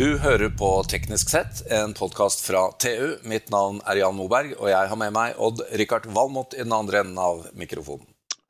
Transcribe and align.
Du 0.00 0.14
hører 0.16 0.48
på 0.56 0.68
Teknisk 0.88 1.28
sett, 1.28 1.58
en 1.68 1.90
podkast 1.92 2.40
fra 2.46 2.62
TU. 2.80 3.18
Mitt 3.28 3.50
navn 3.52 3.82
er 3.84 3.98
Jan 4.00 4.14
Moberg, 4.16 4.54
og 4.56 4.70
jeg 4.70 4.88
har 4.88 4.96
med 4.96 5.12
meg 5.12 5.36
Odd-Rikard 5.36 6.06
Valmot 6.16 6.54
i 6.56 6.62
den 6.62 6.72
andre 6.72 7.02
enden 7.02 7.18
av 7.20 7.42
mikrofonen. 7.52 8.06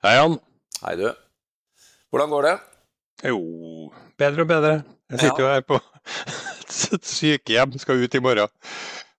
Hei, 0.06 0.12
Jan. 0.14 0.36
Hei, 0.84 0.92
du. 1.00 1.08
Hvordan 2.14 2.30
går 2.30 2.46
det? 2.46 2.52
Jo, 3.32 3.40
bedre 4.22 4.46
og 4.46 4.52
bedre. 4.52 4.70
Jeg 5.10 5.24
sitter 5.24 5.42
jo 5.42 5.48
her 5.50 5.66
på 5.66 5.80
et 6.94 7.10
sykehjem, 7.16 7.74
skal 7.82 8.04
ut 8.04 8.14
i 8.14 8.22
morgen. 8.22 8.54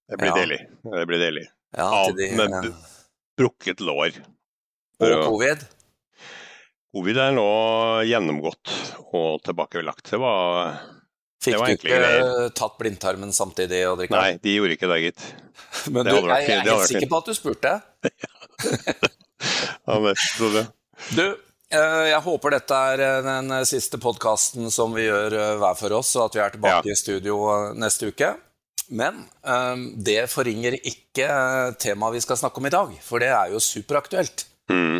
Det 0.07 0.21
blir 0.23 0.31
Ja. 0.31 0.37
deilig. 0.39 0.61
Det 0.95 1.03
blir 1.11 1.23
deilig. 1.25 1.45
Ja, 1.75 1.91
de, 2.15 2.31
med 2.39 2.71
brukket 3.43 3.83
lår. 3.83 4.15
og 5.03 5.27
covid? 5.27 5.67
Covid 6.95 7.21
er 7.27 7.35
nå 7.35 7.49
gjennomgått 8.07 8.71
og 9.11 9.43
tilbakelagt. 9.43 10.07
Det 10.15 10.23
var 10.23 10.79
Fikk 11.41 11.57
du 11.57 11.71
ikke 11.73 11.89
greier. 11.89 12.49
tatt 12.53 12.75
blindtarmen 12.77 13.31
samtidig? 13.33 13.81
Odd-Rikard? 13.89 14.19
Nei, 14.21 14.41
de 14.43 14.57
gjorde 14.59 14.75
ikke 14.77 14.89
det, 14.91 14.99
gitt. 15.07 15.23
Men 15.93 16.05
det 16.05 16.13
du, 16.13 16.19
jeg, 16.29 16.45
jeg 16.45 16.59
er 16.59 16.67
helt 16.69 16.91
sikker 16.91 17.09
på 17.09 17.21
at 17.23 17.31
du 17.31 17.37
spurte. 17.37 17.73
Ja, 19.85 19.95
det, 19.99 20.13
så 20.37 20.49
det. 20.53 20.65
Du, 21.17 21.23
eh, 21.73 22.03
jeg 22.11 22.21
håper 22.21 22.55
dette 22.55 22.77
er 22.93 23.23
den 23.25 23.53
siste 23.65 23.97
podkasten 24.01 24.69
som 24.73 24.93
vi 24.93 25.07
gjør 25.07 25.33
eh, 25.33 25.55
hver 25.61 25.77
for 25.79 25.97
oss, 25.97 26.13
og 26.17 26.27
at 26.27 26.37
vi 26.37 26.43
er 26.43 26.55
tilbake 26.55 26.91
i 26.93 26.97
studio 26.99 27.39
eh, 27.49 27.67
neste 27.81 28.11
uke. 28.11 28.35
Men 28.91 29.23
det 30.03 30.25
forringer 30.27 30.75
ikke 30.75 31.27
temaet 31.79 32.17
vi 32.17 32.21
skal 32.25 32.35
snakke 32.41 32.59
om 32.59 32.65
i 32.67 32.73
dag, 32.73 32.89
for 33.05 33.23
det 33.23 33.29
er 33.31 33.53
jo 33.53 33.61
superaktuelt. 33.63 34.43
Mm, 34.67 34.97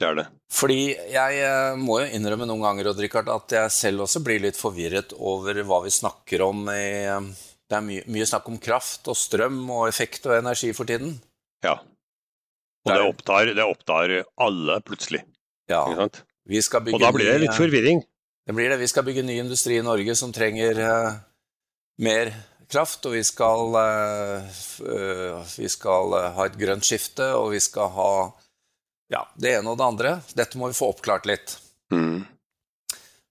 det 0.00 0.08
er 0.08 0.16
det. 0.16 0.26
Fordi 0.50 0.80
jeg 1.12 1.40
eh, 1.44 1.76
må 1.78 2.00
jo 2.00 2.08
innrømme 2.16 2.48
noen 2.48 2.64
ganger 2.64 2.90
Odd 2.90 3.02
Rikard, 3.04 3.28
at 3.28 3.52
jeg 3.52 3.74
selv 3.74 4.06
også 4.06 4.22
blir 4.24 4.40
litt 4.40 4.56
forvirret 4.56 5.12
over 5.16 5.60
hva 5.68 5.82
vi 5.84 5.92
snakker 5.92 6.44
om 6.46 6.64
i 6.72 6.86
eh, 7.04 7.28
Det 7.70 7.76
er 7.76 7.84
mye, 7.86 8.06
mye 8.10 8.26
snakk 8.26 8.48
om 8.50 8.56
kraft 8.62 9.10
og 9.12 9.18
strøm 9.18 9.60
og 9.68 9.84
effekt 9.90 10.24
og 10.26 10.38
energi 10.38 10.72
for 10.74 10.88
tiden. 10.88 11.18
Ja. 11.62 11.76
Og 12.88 12.94
Det 12.94 13.02
opptar, 13.04 13.52
det 13.54 13.66
opptar 13.66 14.16
alle 14.40 14.80
plutselig. 14.82 15.20
Ja, 15.70 15.84
Ikke 15.84 16.06
sant? 16.06 16.22
vi 16.48 16.62
skal 16.64 16.82
bygge 16.86 16.96
Og 16.96 17.04
da 17.04 17.12
blir 17.14 17.28
det 17.28 17.42
litt 17.44 17.58
forvirring. 17.58 18.00
Det 18.48 18.56
blir 18.56 18.72
det. 18.72 18.80
Vi 18.80 18.88
skal 18.90 19.04
bygge 19.06 19.22
ny 19.22 19.36
industri 19.38 19.76
i 19.78 19.84
Norge 19.84 20.16
som 20.18 20.32
trenger 20.34 20.80
uh, 20.80 21.18
mer 22.02 22.32
kraft, 22.72 23.04
og 23.06 23.14
vi 23.14 23.22
skal, 23.26 23.76
uh, 23.76 24.62
eh, 24.80 25.52
vi 25.60 25.68
skal 25.70 26.16
ha 26.34 26.46
et 26.48 26.56
grønt 26.58 26.88
skifte, 26.88 27.28
og 27.36 27.52
vi 27.52 27.60
skal 27.62 27.92
ha 27.94 28.12
ja, 29.10 29.24
det 29.34 29.56
ene 29.58 29.72
og 29.72 29.78
det 29.80 29.86
andre. 29.86 30.18
Dette 30.38 30.58
må 30.58 30.70
vi 30.70 30.78
få 30.78 30.92
oppklart 30.94 31.26
litt. 31.28 31.56
Mm. 31.92 32.22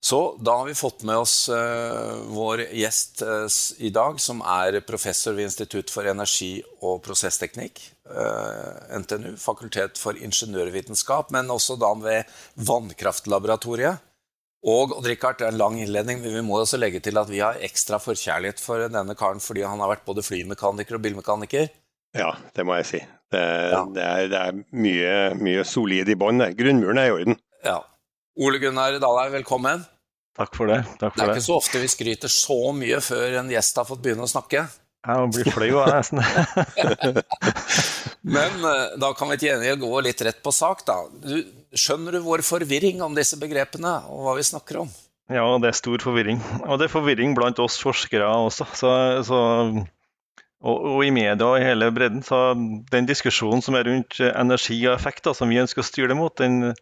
Så 0.01 0.37
da 0.39 0.57
har 0.57 0.65
vi 0.65 0.75
fått 0.75 1.03
med 1.03 1.17
oss 1.19 1.49
uh, 1.51 2.19
vår 2.31 2.61
gjest 2.71 3.21
uh, 3.21 3.47
i 3.83 3.91
dag, 3.91 4.19
som 4.19 4.39
er 4.47 4.79
professor 4.87 5.35
ved 5.35 5.49
Institutt 5.49 5.91
for 5.91 6.07
energi 6.07 6.61
og 6.87 7.01
prosessteknikk, 7.03 7.81
uh, 8.07 8.95
NTNU, 9.01 9.33
Fakultet 9.39 9.99
for 9.99 10.15
ingeniørvitenskap, 10.15 11.33
men 11.35 11.51
også 11.51 11.75
da 11.79 11.91
ved 11.99 12.31
Vannkraftlaboratoriet. 12.69 14.05
Og 14.67 14.95
Odd-Rikard, 14.97 15.39
det 15.39 15.47
er 15.47 15.53
en 15.53 15.59
lang 15.59 15.77
innledning, 15.79 16.23
men 16.23 16.35
vi 16.35 16.47
må 16.47 16.59
også 16.59 16.79
legge 16.79 17.03
til 17.03 17.19
at 17.19 17.31
vi 17.31 17.43
har 17.43 17.59
ekstra 17.63 17.99
forkjærlighet 18.03 18.59
for 18.59 18.87
denne 18.91 19.15
karen 19.19 19.39
fordi 19.43 19.63
han 19.67 19.79
har 19.79 19.93
vært 19.95 20.07
både 20.07 20.23
flymekaniker 20.23 20.99
og 20.99 21.05
bilmekaniker. 21.05 21.71
Ja, 22.15 22.33
det 22.55 22.67
må 22.67 22.75
jeg 22.79 22.87
si. 22.87 23.05
Det, 23.31 23.43
Ja. 23.71 23.83
det 23.93 24.03
er, 24.03 24.27
det 24.31 24.39
er 24.41 24.59
mye, 24.73 25.13
mye 25.37 25.63
solid 25.67 26.09
i 26.09 26.15
bånn. 26.17 26.41
Grunnmuren 26.57 26.97
er 26.97 27.11
i 27.11 27.15
orden. 27.19 27.37
Ja. 27.65 27.79
Ole 28.39 28.57
Gunnar 28.61 28.95
Dalheim, 29.01 29.33
velkommen. 29.37 29.83
Takk 30.39 30.55
for 30.55 30.71
det. 30.71 30.79
Takk 31.01 31.15
Det 31.17 31.23
er 31.25 31.27
det. 31.33 31.35
ikke 31.37 31.45
så 31.49 31.57
ofte 31.59 31.81
vi 31.81 31.89
skryter 31.91 32.31
så 32.31 32.59
mye 32.73 33.01
før 33.03 33.39
en 33.41 33.49
gjest 33.51 33.75
har 33.81 33.85
fått 33.89 34.01
begynne 34.05 34.23
å 34.25 34.31
snakke. 34.31 34.63
Jeg 35.07 35.29
blir 35.35 35.47
flau 35.55 35.79
av 35.79 35.91
det, 35.91 35.99
nesten. 35.99 37.19
Men 38.35 38.65
eh, 38.67 38.97
da 38.99 39.11
kan 39.17 39.29
vi 39.31 39.37
til 39.39 39.49
gjengjeld 39.53 39.79
gå 39.83 40.01
litt 40.05 40.23
rett 40.27 40.41
på 40.43 40.51
sak, 40.55 40.81
da. 40.87 40.97
Du, 41.23 41.37
skjønner 41.77 42.17
du 42.17 42.23
vår 42.25 42.43
forvirring 42.45 42.99
om 43.05 43.15
disse 43.15 43.37
begrepene, 43.39 43.93
og 44.11 44.25
hva 44.25 44.33
vi 44.39 44.43
snakker 44.47 44.81
om? 44.83 44.89
Ja, 45.31 45.45
det 45.61 45.69
er 45.71 45.77
stor 45.77 46.01
forvirring. 46.01 46.39
Og 46.65 46.79
det 46.81 46.87
er 46.89 46.93
forvirring 46.95 47.35
blant 47.37 47.59
oss 47.61 47.77
forskere 47.83 48.25
også. 48.49 48.65
Så, 48.75 48.91
så, 49.27 49.39
og, 50.59 50.85
og 50.91 51.01
i 51.05 51.11
media 51.15 51.47
og 51.47 51.59
i 51.59 51.65
hele 51.65 51.89
bredden. 51.95 52.23
Så 52.25 52.53
den 52.91 53.09
diskusjonen 53.09 53.63
som 53.65 53.77
er 53.79 53.87
rundt 53.87 54.19
energi 54.29 54.79
og 54.87 54.95
effekt, 54.95 55.23
da, 55.27 55.33
som 55.37 55.51
vi 55.51 55.61
ønsker 55.61 55.83
å 55.83 55.87
styre 55.87 56.11
det 56.11 56.19
mot, 56.19 56.35
den, 56.39 56.73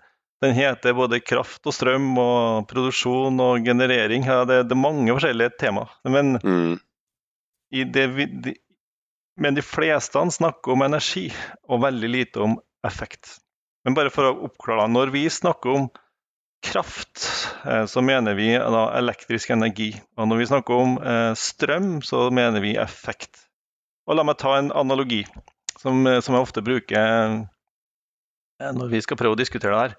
den 0.44 0.56
heter 0.58 0.98
både 0.98 1.22
kraft 1.22 1.68
og 1.70 1.76
strøm 1.76 2.10
og 2.22 2.68
produksjon 2.72 3.38
og 3.44 3.66
generering. 3.68 4.26
Ja, 4.28 4.44
det, 4.50 4.64
det 4.70 4.78
er 4.78 4.86
mange 4.86 5.14
forskjellige 5.14 5.58
tema. 5.62 5.88
Men 6.08 6.38
Mm. 6.42 6.80
i 7.74 7.84
det 7.84 8.08
vi, 8.16 8.26
de, 8.48 8.56
men 9.38 9.58
de 9.58 9.62
fleste 9.62 10.22
snakker 10.34 10.74
om 10.74 10.86
energi, 10.88 11.28
og 11.70 11.84
veldig 11.84 12.10
lite 12.10 12.42
om 12.42 12.58
effekt. 12.88 13.38
Men 13.86 13.96
bare 13.96 14.12
for 14.12 14.28
å 14.28 14.48
oppklare, 14.50 14.88
når 14.92 15.14
vi 15.14 15.28
snakker 15.32 15.74
om 15.76 15.90
kraft, 16.66 17.22
eh, 17.66 17.86
så 17.86 18.02
mener 18.02 18.36
vi 18.36 18.50
da 18.58 18.88
elektrisk 18.98 19.54
energi. 19.54 19.92
Og 20.18 20.28
når 20.28 20.42
vi 20.42 20.48
snakker 20.50 20.82
om 20.82 20.98
eh, 20.98 21.34
strøm, 21.38 22.00
så 22.04 22.28
mener 22.34 22.64
vi 22.64 22.74
effekt. 22.82 23.47
Og 24.08 24.16
la 24.18 24.24
meg 24.28 24.38
ta 24.40 24.56
en 24.58 24.72
analogi 24.72 25.22
som, 25.82 26.06
eh, 26.08 26.20
som 26.24 26.36
jeg 26.38 26.46
ofte 26.48 26.64
bruker 26.66 26.98
eh, 26.98 28.72
når 28.74 28.92
vi 28.94 29.02
skal 29.04 29.20
prøve 29.20 29.36
å 29.38 29.40
diskutere 29.40 29.74
det 29.76 29.84
her. 29.84 29.96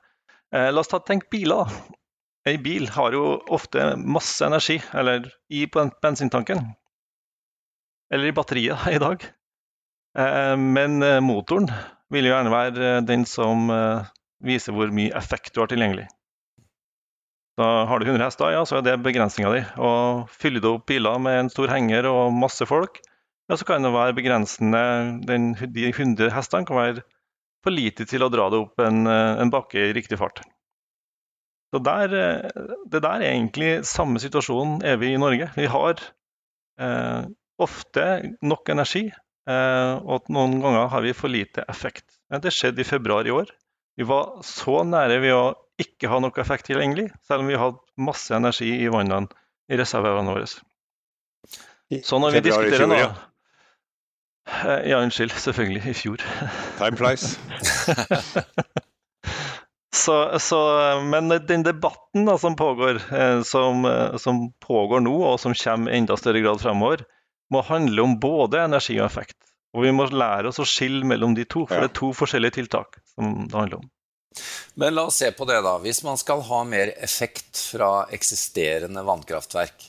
Eh, 0.55 0.69
la 0.73 0.81
oss 0.83 0.91
ta 0.91 1.01
tenk 1.05 1.29
biler. 1.33 1.71
En 2.49 2.63
bil 2.65 2.89
har 2.95 3.13
jo 3.13 3.25
ofte 3.53 3.91
masse 4.01 4.41
energi, 4.47 4.79
eller 4.97 5.27
i 5.53 5.67
ben- 5.67 5.93
bensintanken. 6.03 6.63
Eller 8.11 8.31
i 8.31 8.37
batteriet 8.37 8.87
i 8.95 9.01
dag. 9.03 9.25
Eh, 10.19 10.57
Men 10.57 11.03
eh, 11.03 11.21
motoren 11.21 11.69
vil 12.11 12.25
jo 12.25 12.33
gjerne 12.33 12.55
være 12.55 12.93
den 13.05 13.27
som 13.29 13.69
viser 14.41 14.73
hvor 14.73 14.89
mye 14.95 15.13
effekt 15.19 15.53
du 15.53 15.61
har 15.61 15.69
tilgjengelig. 15.69 16.07
Da 17.59 17.67
har 17.91 17.99
du 17.99 18.07
100 18.07 18.23
hester, 18.25 18.53
ja, 18.55 18.63
så 18.65 18.79
er 18.79 18.85
det 18.87 18.95
begrensninga 19.03 19.51
di. 19.53 19.61
Og 19.83 20.29
fyller 20.31 20.63
du 20.63 20.69
opp 20.71 20.87
biler 20.89 21.19
med 21.21 21.41
en 21.41 21.51
stor 21.53 21.69
henger 21.73 22.07
og 22.09 22.33
masse 22.33 22.65
folk, 22.71 23.01
ja, 23.49 23.57
så 23.57 23.65
kan 23.65 23.85
det 23.85 23.95
være 23.95 24.17
begrensende 24.17 24.83
den, 25.29 25.55
De 25.73 25.89
100 25.89 26.31
hestene 26.35 26.69
kan 26.69 26.79
være 26.79 27.07
for 27.65 27.75
lite 27.75 28.07
til 28.09 28.23
å 28.23 28.31
dra 28.31 28.47
det 28.53 28.61
opp 28.61 28.81
en, 28.85 29.07
en 29.09 29.51
bakke 29.53 29.89
i 29.89 29.95
riktig 29.97 30.21
fart. 30.21 30.43
Så 31.73 31.81
der, 31.85 32.15
eh, 32.15 32.51
Det 32.91 33.03
der 33.03 33.21
er 33.21 33.33
egentlig 33.33 33.85
samme 33.85 34.19
situasjon 34.19 34.83
er 34.85 34.97
vi 34.97 35.13
i 35.13 35.21
Norge. 35.21 35.51
Vi 35.57 35.67
har 35.67 36.01
eh, 36.81 37.25
ofte 37.59 38.05
nok 38.43 38.69
energi, 38.69 39.09
eh, 39.49 39.95
og 39.99 40.31
noen 40.33 40.61
ganger 40.63 40.89
har 40.89 41.03
vi 41.03 41.13
for 41.13 41.29
lite 41.29 41.65
effekt. 41.69 42.07
Det 42.31 42.53
skjedde 42.53 42.81
i 42.81 42.89
februar 42.89 43.27
i 43.27 43.35
år. 43.35 43.51
Vi 43.97 44.07
var 44.07 44.39
så 44.47 44.85
nære 44.87 45.21
ved 45.21 45.35
å 45.35 45.55
ikke 45.79 46.09
ha 46.09 46.21
noe 46.21 46.41
effekt 46.41 46.69
tilgjengelig, 46.69 47.11
selv 47.27 47.43
om 47.43 47.51
vi 47.51 47.59
hadde 47.59 47.79
masse 47.97 48.35
energi 48.35 48.71
i 48.79 48.89
vannene 48.89 49.29
i 49.69 49.77
reservene 49.77 50.33
våre. 50.33 50.47
Så 52.05 52.19
når 52.21 52.37
vi 52.37 52.45
diskuterer 52.49 52.89
nå 52.89 52.99
ja. 54.85 55.01
Unnskyld. 55.03 55.33
Selvfølgelig. 55.33 55.87
I 55.87 55.95
fjor. 55.95 56.25
Time 56.79 56.97
flies. 56.97 57.39
Så, 59.95 60.39
så, 60.39 60.59
men 61.05 61.29
den 61.29 61.63
debatten 61.63 62.27
da, 62.29 62.39
som 62.39 62.57
pågår, 62.57 63.01
eh, 63.15 63.43
som, 63.43 63.85
eh, 63.85 64.17
som 64.17 64.53
pågår 64.61 65.01
nå, 65.01 65.15
og 65.33 65.41
som 65.41 65.55
kommer 65.57 65.93
i 65.93 65.99
enda 65.99 66.17
større 66.17 66.43
grad 66.45 66.61
fremover, 66.61 67.03
må 67.51 67.63
handle 67.65 68.05
om 68.05 68.19
både 68.21 68.61
energi 68.63 68.99
og 69.01 69.07
effekt. 69.07 69.37
Og 69.77 69.85
vi 69.85 69.93
må 69.93 70.07
lære 70.13 70.53
oss 70.53 70.61
å 70.61 70.67
skille 70.69 71.09
mellom 71.09 71.35
de 71.37 71.45
to, 71.49 71.65
for 71.67 71.77
Ja. 71.77 71.87
det 71.87 71.91
er 71.91 72.01
to 72.01 72.13
forskjellige 72.17 72.59
tiltak 72.61 73.01
som 73.15 73.49
det 73.49 73.57
handler 73.57 73.81
om. 73.81 73.91
Men 74.79 74.95
la 74.95 75.07
oss 75.09 75.19
se 75.19 75.33
på 75.33 75.47
det, 75.49 75.63
da. 75.65 75.79
Hvis 75.83 76.03
man 76.05 76.21
skal 76.21 76.45
ha 76.47 76.63
mer 76.65 76.93
effekt 77.03 77.57
fra 77.73 78.07
eksisterende 78.13 79.03
vannkraftverk, 79.09 79.89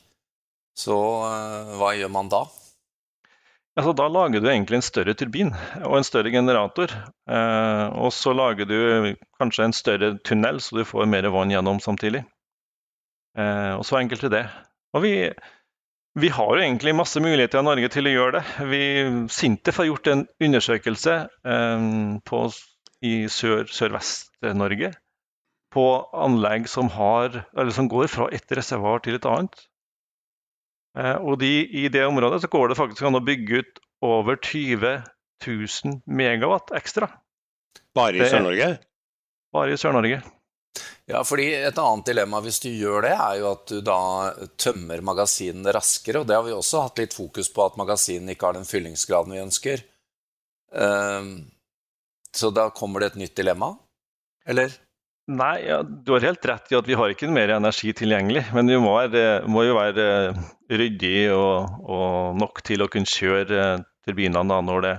så 0.79 0.97
eh, 1.27 1.75
hva 1.77 1.91
gjør 1.99 2.11
man 2.15 2.31
da? 2.31 2.45
Altså, 3.79 3.93
da 3.95 4.09
lager 4.11 4.41
du 4.43 4.49
egentlig 4.51 4.75
en 4.75 4.83
større 4.83 5.13
turbin 5.15 5.53
og 5.87 5.93
en 5.95 6.03
større 6.03 6.33
generator. 6.33 6.91
Eh, 7.31 7.85
og 7.95 8.11
så 8.11 8.33
lager 8.35 8.67
du 8.67 9.13
kanskje 9.39 9.69
en 9.69 9.75
større 9.75 10.09
tunnel, 10.27 10.59
så 10.59 10.81
du 10.81 10.87
får 10.87 11.07
mer 11.07 11.29
vann 11.31 11.53
gjennom 11.53 11.79
samtidig. 11.79 12.25
Eh, 13.39 13.71
og 13.77 13.85
så 13.87 14.01
enkelt 14.01 14.25
er 14.27 14.33
det. 14.33 14.43
Og 14.97 15.05
vi, 15.05 15.13
vi 16.19 16.31
har 16.35 16.51
jo 16.51 16.65
egentlig 16.65 16.97
masse 16.99 17.23
muligheter 17.23 17.63
i 17.63 17.69
Norge 17.69 17.91
til 17.93 18.09
å 18.09 18.15
gjøre 18.17 18.41
det. 18.41 18.67
Vi, 18.73 18.83
Sintef 19.31 19.79
har 19.79 19.87
gjort 19.93 20.11
en 20.11 20.25
undersøkelse 20.49 21.15
eh, 21.55 21.87
på, 22.27 22.43
i 23.07 23.15
sør, 23.31 23.63
Sørvest-Norge 23.71 24.91
på 25.71 25.87
anlegg 26.17 26.67
som, 26.67 26.89
har, 26.91 27.43
som 27.71 27.87
går 27.87 28.11
fra 28.11 28.27
et 28.35 28.57
reservoar 28.59 29.05
til 29.05 29.15
et 29.21 29.29
annet. 29.29 29.68
Eh, 30.99 31.15
og 31.23 31.39
de, 31.41 31.53
I 31.83 31.87
det 31.91 32.03
området 32.07 32.41
så 32.43 32.51
går 32.51 32.71
det 32.71 32.79
faktisk 32.79 33.07
an 33.07 33.19
å 33.19 33.23
bygge 33.23 33.61
ut 33.61 33.79
over 34.05 34.39
20 34.39 34.99
000 35.45 36.01
megawatt 36.07 36.73
ekstra 36.75 37.07
Bare 37.95 38.19
i 38.19 38.27
Sør-Norge? 38.27 38.73
bare 39.55 39.73
i 39.73 39.79
Sør-Norge. 39.79 40.19
Ja, 41.09 41.23
fordi 41.25 41.47
Et 41.55 41.77
annet 41.81 42.05
dilemma 42.05 42.37
hvis 42.45 42.59
du 42.61 42.67
gjør 42.69 43.01
det, 43.07 43.15
er 43.15 43.39
jo 43.39 43.47
at 43.49 43.63
du 43.71 43.79
da 43.81 44.01
tømmer 44.61 45.01
magasinene 45.01 45.73
raskere. 45.73 46.21
og 46.21 46.27
Det 46.29 46.35
har 46.37 46.43
vi 46.45 46.53
også 46.53 46.83
hatt 46.85 47.01
litt 47.01 47.15
fokus 47.17 47.49
på, 47.49 47.65
at 47.65 47.79
magasinene 47.81 48.35
ikke 48.35 48.45
har 48.45 48.59
den 48.59 48.67
fyllingsgraden 48.69 49.33
vi 49.33 49.41
ønsker. 49.41 49.81
Ehm, 50.77 51.31
så 52.29 52.51
da 52.53 52.67
kommer 52.69 53.01
det 53.01 53.13
et 53.13 53.19
nytt 53.23 53.35
dilemma, 53.41 53.71
eller? 54.45 54.75
Nei, 55.29 55.67
ja, 55.67 55.83
du 55.83 56.11
har 56.15 56.23
helt 56.25 56.45
rett 56.45 56.71
i 56.71 56.75
at 56.77 56.87
vi 56.89 56.95
har 56.97 57.11
ikke 57.13 57.27
mer 57.29 57.51
energi 57.53 57.91
tilgjengelig. 57.93 58.47
Men 58.55 58.71
vi 58.71 58.77
må, 58.81 58.95
være, 58.97 59.43
må 59.45 59.61
jo 59.67 59.75
være 59.77 60.05
eh, 60.31 60.37
ryddig 60.73 61.17
og, 61.35 61.75
og, 61.85 62.37
nok 62.39 62.63
til 62.65 62.81
å 62.81 62.87
kunne 62.89 63.09
kjøre 63.09 63.59
eh, 63.61 63.83
turbinene 64.07 64.57
når, 64.65 64.79
det, 64.87 64.93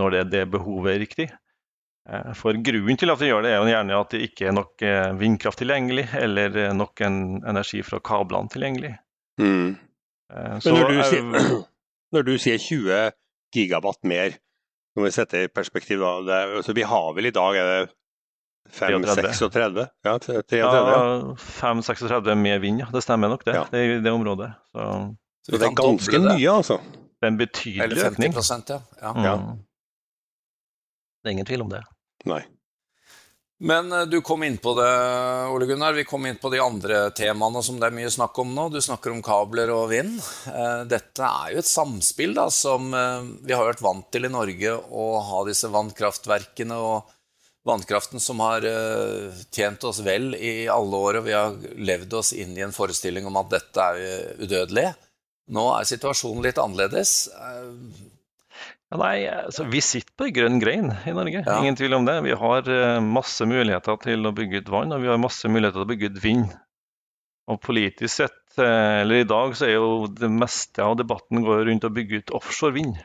når 0.00 0.16
det, 0.16 0.22
det, 0.32 0.40
behovet 0.50 0.96
er 0.96 0.98
riktig. 1.04 1.26
Eh, 2.10 2.32
for 2.38 2.58
grunnen 2.66 2.98
til 2.98 3.14
at 3.14 3.22
vi 3.22 3.28
gjør 3.30 3.46
det, 3.46 3.52
er 3.54 3.62
jo 3.62 3.70
gjerne 3.70 4.00
at 4.00 4.16
det 4.16 4.22
ikke 4.26 4.48
er 4.48 4.56
nok 4.58 4.86
vindkraft 5.20 5.62
tilgjengelig, 5.62 6.08
eller 6.24 6.58
nok 6.74 7.04
en 7.06 7.20
energi 7.38 7.84
fra 7.86 8.02
kablene 8.02 8.50
tilgjengelig. 8.50 8.96
Mm. 9.38 9.76
Så, 10.58 10.74
Men 10.74 10.80
når 10.82 10.90
du, 10.90 11.04
sier, 11.12 11.54
når 12.16 12.26
du, 12.26 12.34
sier, 12.34 12.58
20 12.66 13.14
gigawatt 13.54 14.02
mer, 14.10 14.34
når 14.98 15.06
vi 15.06 15.14
setter 15.14 15.46
i 15.46 15.54
perspektiv 15.54 16.02
da, 16.02 16.12
det, 16.26 16.42
altså 16.58 16.74
vi 16.74 16.82
har 16.82 17.14
vel 17.14 17.30
i 17.30 17.34
dag 17.36 17.60
er 17.62 17.70
det 17.70 17.80
5-36? 18.72 19.86
Ja, 20.04 20.18
33, 20.18 20.58
ja 20.58 21.36
5-36 21.38 22.34
med 22.34 22.60
vind, 22.60 22.80
ja. 22.84 22.88
Det 22.92 23.02
stemmer 23.02 23.32
nok 23.32 23.44
det. 23.44 23.56
Ja. 23.56 23.64
Det 23.70 24.00
det 24.04 24.12
området. 24.12 24.52
Så, 24.72 24.84
så 25.46 25.56
det 25.56 25.70
er 25.70 25.78
ganske 25.78 26.20
mye, 26.26 26.50
altså? 26.52 26.80
Det 27.18 27.26
er 27.26 27.32
en 27.32 27.40
betydelig 27.40 28.04
økning. 28.04 28.30
Eller 28.32 28.42
50 28.42 28.78
ja. 29.02 29.14
ja. 29.24 29.34
Mm. 29.40 29.58
Det 31.18 31.30
er 31.30 31.36
ingen 31.36 31.48
tvil 31.48 31.66
om 31.66 31.72
det. 31.72 31.82
Nei. 32.30 32.42
Men 33.58 33.92
eh, 33.92 34.06
du 34.06 34.20
kom 34.22 34.44
inn 34.46 34.58
på 34.62 34.74
det, 34.78 34.90
Ole 35.50 35.66
Gunnar. 35.66 35.92
Vi 35.92 36.04
kom 36.04 36.26
inn 36.26 36.38
på 36.38 36.50
de 36.50 36.60
andre 36.62 37.08
temaene 37.10 37.62
som 37.62 37.80
det 37.80 37.88
er 37.88 37.96
mye 37.96 38.10
snakk 38.10 38.38
om 38.38 38.54
nå. 38.54 38.68
Du 38.70 38.78
snakker 38.82 39.10
om 39.10 39.22
kabler 39.24 39.72
og 39.74 39.88
vind. 39.90 40.20
Eh, 40.52 40.84
dette 40.90 41.26
er 41.26 41.56
jo 41.56 41.62
et 41.62 41.70
samspill 41.70 42.36
da, 42.38 42.46
som 42.54 42.92
eh, 42.94 43.26
vi 43.42 43.56
har 43.56 43.66
vært 43.66 43.82
vant 43.82 44.06
til 44.14 44.28
i 44.28 44.32
Norge, 44.32 44.76
å 44.78 45.08
ha 45.32 45.44
disse 45.48 45.70
vannkraftverkene 45.74 46.78
og 46.78 47.14
vannkraften 47.68 48.22
som 48.22 48.40
har 48.42 48.64
uh, 48.64 49.34
tjent 49.54 49.84
oss 49.88 50.00
vel 50.04 50.32
i 50.34 50.68
alle 50.72 51.02
år, 51.08 51.20
og 51.20 51.26
vi 51.28 51.34
har 51.36 51.56
levd 51.76 52.16
oss 52.20 52.32
inn 52.36 52.56
i 52.56 52.64
en 52.64 52.74
forestilling 52.74 53.28
om 53.28 53.38
at 53.40 53.50
dette 53.52 53.88
er 53.92 54.38
udødelig. 54.40 54.88
Nå 55.54 55.64
er 55.76 55.88
situasjonen 55.88 56.44
litt 56.44 56.60
annerledes. 56.60 57.12
Ja, 58.88 58.96
nei, 59.00 59.14
altså, 59.28 59.66
Vi 59.68 59.80
sitter 59.84 60.12
på 60.16 60.30
grønn 60.36 60.60
grein 60.60 60.90
i 61.08 61.14
Norge, 61.16 61.44
ja. 61.44 61.58
ingen 61.60 61.76
tvil 61.76 61.96
om 61.98 62.08
det. 62.08 62.18
Vi 62.24 62.36
har 62.40 62.68
uh, 62.68 63.00
masse 63.04 63.48
muligheter 63.48 64.00
til 64.04 64.28
å 64.28 64.34
bygge 64.36 64.64
ut 64.64 64.72
vann, 64.72 64.96
og 64.96 65.04
vi 65.04 65.12
har 65.12 65.20
masse 65.20 65.48
muligheter 65.48 65.80
til 65.80 65.86
å 65.86 65.92
bygge 65.92 66.12
ut 66.12 66.24
vind. 66.24 66.56
Og 67.48 67.60
politisk 67.64 68.12
sett, 68.12 68.42
eller 68.60 69.22
i 69.22 69.28
dag, 69.28 69.54
så 69.56 69.68
er 69.68 69.76
jo 69.78 70.08
det 70.10 70.28
meste 70.28 70.82
av 70.84 70.98
debatten 70.98 71.44
går 71.46 71.62
rundt 71.68 71.86
å 71.86 71.92
bygge 71.94 72.20
ut 72.20 72.32
offshore 72.36 72.74
vind. 72.74 72.98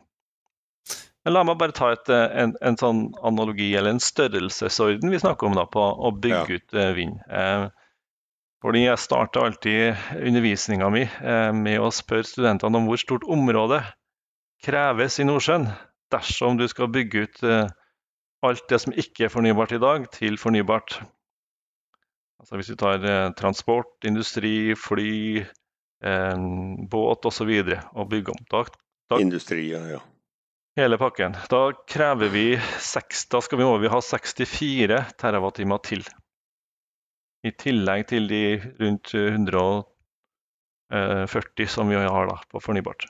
Men 1.24 1.38
la 1.38 1.44
meg 1.48 1.60
bare 1.60 1.76
ta 1.76 1.94
et, 1.94 2.10
eh, 2.12 2.26
en, 2.44 2.52
en, 2.60 2.78
sånn 2.80 3.06
analogi, 3.24 3.70
eller 3.80 3.96
en 3.96 4.04
størrelsesorden 4.04 5.14
vi 5.14 5.22
snakker 5.22 5.48
om 5.48 5.56
da, 5.56 5.64
på 5.72 5.80
å 5.80 6.12
bygge 6.12 6.58
ja. 6.58 6.60
ut 6.60 6.76
eh, 6.76 6.92
vind. 6.98 7.22
Eh, 7.32 7.70
fordi 8.64 8.86
Jeg 8.86 9.00
starter 9.04 9.48
alltid 9.48 10.20
undervisninga 10.20 10.90
mi 10.92 11.04
eh, 11.04 11.52
med 11.56 11.80
å 11.84 11.92
spørre 11.96 12.28
studentene 12.28 12.80
om 12.80 12.88
hvor 12.88 13.00
stort 13.00 13.26
område 13.28 13.82
kreves 14.64 15.20
i 15.20 15.28
Nordsjøen 15.28 15.68
dersom 16.14 16.60
du 16.60 16.68
skal 16.72 16.92
bygge 16.92 17.26
ut 17.26 17.44
eh, 17.48 17.72
alt 18.44 18.68
det 18.72 18.80
som 18.84 18.96
ikke 18.96 19.28
er 19.28 19.34
fornybart 19.34 19.76
i 19.76 19.82
dag, 19.84 20.08
til 20.16 20.40
fornybart. 20.40 21.00
Altså 22.44 22.60
Hvis 22.60 22.72
vi 22.76 22.80
tar 22.80 23.04
eh, 23.08 23.30
transport, 23.40 23.96
industri, 24.04 24.74
fly, 24.76 25.46
båt 26.04 27.28
osv. 27.30 27.48
Og, 27.48 27.70
så 27.72 27.78
og 27.96 28.10
bygge 28.12 28.34
om. 28.34 28.42
Da, 28.52 28.66
da, 29.08 29.20
Industri, 29.24 29.70
ja 29.72 30.02
hele 30.76 30.98
pakken. 30.98 31.36
Da 31.50 31.72
krever 31.88 32.28
vi 32.34 32.60
6, 32.80 33.30
da 33.30 33.42
skal 33.42 33.58
vi 33.58 33.64
over 33.64 33.90
ha 33.90 34.02
64 34.02 35.04
TWh 35.18 35.78
til. 35.84 36.04
I 37.44 37.52
tillegg 37.52 38.08
til 38.08 38.28
de 38.30 38.62
rundt 38.80 39.14
140 39.14 41.68
som 41.68 41.90
vi 41.90 41.96
har 41.96 42.28
da, 42.30 42.38
på 42.50 42.60
fornybart. 42.64 43.06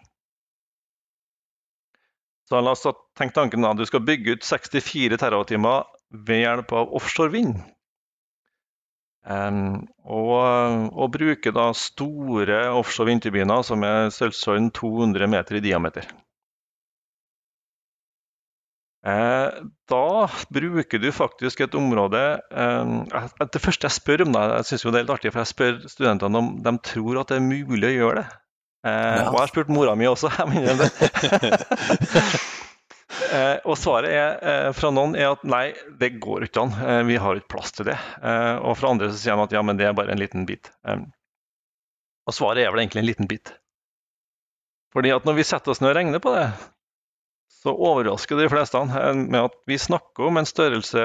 Så 2.49 2.61
la 2.61 2.71
oss 2.75 2.87
tenke 3.17 3.33
tanken 3.37 3.65
at 3.65 3.77
du 3.77 3.85
skal 3.85 4.05
bygge 4.05 4.31
ut 4.35 4.43
64 4.43 5.17
TWh 5.21 5.83
ved 6.27 6.39
hjelp 6.43 6.71
av 6.73 6.93
offshore 6.97 7.31
vind. 7.33 7.55
Um, 9.23 9.87
og, 10.03 10.91
og, 10.91 11.11
bruke 11.13 11.51
da 11.55 11.73
store 11.77 12.57
offshore 12.75 13.07
vindturbiner 13.07 13.61
som 13.63 13.83
er 13.87 14.11
størrelsesorden 14.11 14.67
200 14.75 15.27
meter 15.31 15.55
i 15.55 15.63
diameter. 15.63 16.03
Eh, 19.03 19.49
da 19.89 20.29
bruker 20.49 20.99
du 20.99 21.11
faktisk 21.11 21.61
et 21.65 21.75
område 21.75 22.39
eh, 22.55 22.91
Det 23.51 23.59
første 23.59 23.89
jeg 23.89 23.95
spør 23.97 24.21
om, 24.23 24.31
da, 24.31 24.45
jeg 24.61 24.69
synes 24.69 24.85
jo 24.85 24.93
det 24.93 24.99
er 25.01 25.03
litt 25.03 25.15
artig, 25.17 25.31
for 25.33 25.43
jeg 25.43 25.51
spør 25.51 25.73
studentene 25.91 26.39
om 26.39 26.47
de 26.63 26.71
tror 26.87 27.19
at 27.19 27.27
det 27.33 27.37
er 27.41 27.43
mulig 27.43 27.89
å 27.89 27.97
gjøre 27.97 28.21
det. 28.21 28.27
Eh, 28.87 28.93
ja. 28.93 29.27
Og 29.27 29.35
jeg 29.35 29.41
har 29.41 29.51
spurt 29.51 29.73
mora 29.75 29.93
mi 29.99 30.07
også, 30.07 30.31
jeg 30.39 30.47
mener 30.53 30.73
det. 30.79 30.87
og 33.67 33.75
svaret 33.81 34.09
er, 34.15 34.71
fra 34.77 34.89
noen 34.95 35.17
er 35.19 35.27
at 35.33 35.43
nei, 35.47 35.65
det 35.99 36.19
går 36.23 36.39
ikke 36.47 36.63
an, 36.63 36.71
vi 37.09 37.15
har 37.19 37.33
ikke 37.39 37.53
plass 37.57 37.75
til 37.75 37.85
det. 37.91 37.99
og 38.23 38.77
fra 38.77 38.89
andre 38.93 39.11
så 39.11 39.17
sier 39.19 39.37
de 39.37 39.45
at 39.47 39.55
ja, 39.55 39.61
men 39.65 39.77
det 39.79 39.85
er 39.89 39.97
bare 39.97 40.13
en 40.15 40.21
liten 40.21 40.43
bit. 40.49 40.65
og 40.87 42.31
svaret 42.35 42.63
er 42.63 42.71
vel 42.71 42.81
egentlig 42.85 43.01
en 43.03 43.09
liten 43.09 43.29
bit. 43.29 43.47
Fordi 44.93 45.09
at 45.11 45.25
når 45.25 45.33
vi 45.39 45.49
setter 45.49 45.71
oss 45.73 45.81
ned 45.81 45.91
og 45.91 45.97
regner 45.97 46.19
på 46.23 46.31
det, 46.35 46.47
så 47.63 47.71
overrasker 47.71 48.39
de 48.39 48.49
fleste 48.51 48.79
med 49.15 49.39
at 49.39 49.55
vi 49.69 49.79
snakker 49.79 50.27
om 50.27 50.39
en 50.39 50.47
størrelse 50.47 51.03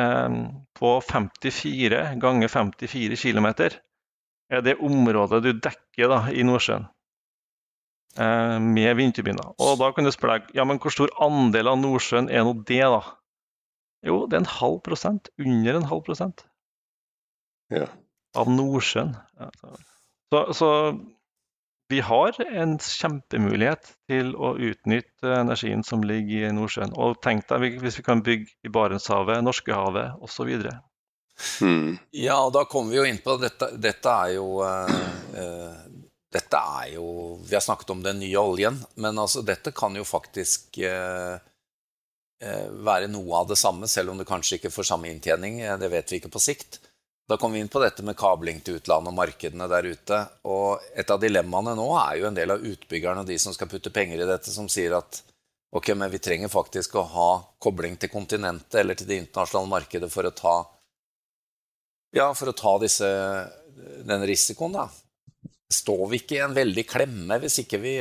eh, 0.00 0.36
på 0.78 0.92
54 1.04 2.04
ganger 2.22 2.48
54 2.48 3.20
km. 3.20 3.48
er 4.48 4.64
det 4.64 4.78
området 4.80 5.42
du 5.44 5.52
dekker 5.52 6.08
da, 6.08 6.20
i 6.32 6.44
Nordsjøen 6.46 6.86
eh, 8.16 8.56
med 8.60 8.96
vindturbiner. 8.96 9.52
Og 9.60 9.76
da 9.82 9.90
kan 9.92 10.08
du 10.08 10.12
spørre 10.14 10.40
deg 10.40 10.56
ja, 10.56 10.64
men 10.64 10.80
hvor 10.80 10.94
stor 10.94 11.12
andel 11.24 11.68
av 11.68 11.78
Nordsjøen 11.82 12.30
er 12.32 12.46
nå 12.46 12.56
det, 12.64 12.80
da? 12.80 13.02
Jo, 14.04 14.24
det 14.28 14.38
er 14.38 14.44
en 14.44 14.54
halv 14.58 14.80
prosent. 14.84 15.30
Under 15.40 15.78
en 15.78 15.88
halv 15.88 16.04
prosent. 16.04 16.46
Ja. 17.72 17.88
Av 18.36 18.48
Nordsjøen. 18.50 19.14
Så, 20.32 20.40
så 20.56 20.68
vi 21.88 22.00
har 22.00 22.34
en 22.44 22.78
kjempemulighet 22.80 23.90
til 24.08 24.32
å 24.36 24.54
utnytte 24.56 25.34
energien 25.36 25.84
som 25.84 26.04
ligger 26.06 26.48
i 26.48 26.54
Nordsjøen. 26.56 26.94
Og 26.96 27.18
tenk 27.24 27.46
deg 27.50 27.78
hvis 27.82 27.98
vi 28.00 28.06
kan 28.06 28.22
bygge 28.24 28.48
i 28.64 28.72
Barentshavet, 28.72 29.42
Norskehavet 29.44 30.24
osv. 30.24 30.54
Hmm. 31.60 31.96
Ja, 32.14 32.38
og 32.46 32.54
da 32.56 32.64
kommer 32.70 32.94
vi 32.94 33.00
jo 33.02 33.06
inn 33.08 33.20
på 33.20 33.36
dette. 33.42 33.74
Dette 33.76 34.16
er 34.24 34.36
jo 34.36 34.62
uh, 34.62 35.80
Dette 36.34 36.60
er 36.78 36.92
jo 36.94 37.06
Vi 37.42 37.56
har 37.56 37.62
snakket 37.62 37.90
om 37.90 38.04
den 38.04 38.20
nye 38.22 38.38
oljen, 38.38 38.78
men 39.02 39.18
altså 39.18 39.42
dette 39.42 39.74
kan 39.74 39.96
jo 39.98 40.06
faktisk 40.08 40.78
uh, 40.86 41.36
være 42.84 43.08
noe 43.12 43.38
av 43.42 43.50
det 43.50 43.56
samme, 43.60 43.88
selv 43.88 44.12
om 44.12 44.18
det 44.20 44.28
kanskje 44.28 44.58
ikke 44.58 44.72
får 44.72 44.88
samme 44.88 45.12
inntjening. 45.12 45.60
Det 45.80 45.88
vet 45.92 46.12
vi 46.12 46.20
ikke 46.20 46.32
på 46.32 46.42
sikt. 46.42 46.80
Da 47.28 47.38
kom 47.40 47.52
vi 47.52 47.60
inn 47.62 47.70
på 47.72 47.80
dette 47.80 48.04
med 48.04 48.18
kabling 48.20 48.58
til 48.60 48.76
utlandet 48.78 49.12
og 49.12 49.16
markedene 49.16 49.68
der 49.70 49.86
ute. 49.88 50.18
Og 50.50 50.82
et 50.92 51.10
av 51.10 51.22
dilemmaene 51.22 51.72
nå 51.78 51.86
er 52.02 52.18
jo 52.20 52.28
en 52.28 52.36
del 52.36 52.52
av 52.52 52.66
utbyggerne 52.68 53.24
og 53.24 53.30
de 53.30 53.38
som 53.40 53.54
skal 53.56 53.70
putte 53.70 53.92
penger 53.94 54.20
i 54.20 54.28
dette, 54.28 54.52
som 54.52 54.68
sier 54.68 54.96
at 54.98 55.22
ok, 55.74 55.94
men 55.96 56.12
vi 56.12 56.20
trenger 56.22 56.52
faktisk 56.52 56.98
å 57.00 57.06
ha 57.14 57.30
kobling 57.64 57.96
til 57.96 58.12
kontinentet 58.12 58.76
eller 58.82 58.98
til 58.98 59.08
det 59.08 59.22
internasjonale 59.22 59.72
markedet 59.72 60.12
for 60.12 60.28
å 60.28 60.34
ta 60.36 60.56
ja, 62.14 62.28
for 62.38 62.52
å 62.52 62.54
ta 62.54 62.76
disse, 62.78 63.08
den 64.06 64.22
risikoen, 64.28 64.76
da. 64.76 64.84
Står 65.74 66.04
vi 66.12 66.20
ikke 66.20 66.36
i 66.36 66.44
en 66.44 66.54
veldig 66.54 66.84
klemme 66.86 67.40
hvis 67.42 67.58
ikke 67.64 67.80
vi 67.82 67.96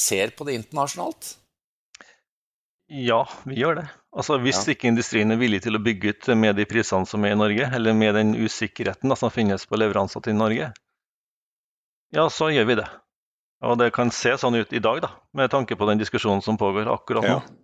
ser 0.00 0.32
på 0.32 0.46
det 0.48 0.54
internasjonalt? 0.56 1.34
Ja, 2.90 3.22
vi 3.46 3.60
gjør 3.60 3.76
det. 3.78 3.86
Altså 4.10 4.40
Hvis 4.42 4.64
ja. 4.64 4.74
ikke 4.74 4.88
industrien 4.90 5.30
er 5.30 5.38
villig 5.38 5.60
til 5.62 5.78
å 5.78 5.82
bygge 5.82 6.10
ut 6.10 6.28
med 6.34 6.56
de 6.58 6.66
prisene 6.66 7.06
som 7.06 7.22
er 7.22 7.36
i 7.36 7.38
Norge, 7.38 7.68
eller 7.76 7.94
med 7.94 8.16
den 8.18 8.32
usikkerheten 8.34 9.12
da, 9.12 9.18
som 9.18 9.30
finnes 9.30 9.66
på 9.70 9.78
leveranser 9.78 10.24
til 10.26 10.34
Norge, 10.34 10.72
ja, 12.10 12.24
så 12.26 12.48
gjør 12.50 12.66
vi 12.66 12.78
det. 12.80 12.88
Og 13.62 13.76
det 13.78 13.92
kan 13.94 14.10
se 14.10 14.32
sånn 14.40 14.58
ut 14.58 14.72
i 14.74 14.82
dag, 14.82 14.98
da, 15.04 15.12
med 15.38 15.52
tanke 15.52 15.76
på 15.78 15.86
den 15.86 16.00
diskusjonen 16.00 16.42
som 16.42 16.58
pågår 16.58 16.90
akkurat 16.90 17.28
nå. 17.28 17.38
Ja. 17.38 17.58